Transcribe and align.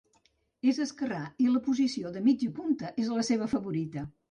És 0.71 0.79
esquerrà, 0.85 1.19
i 1.45 1.51
la 1.57 1.61
posició 1.67 2.13
de 2.17 2.25
mitja 2.29 2.51
punta 2.59 2.93
és 3.05 3.15
la 3.21 3.29
seva 3.31 3.53
favorita. 3.57 4.11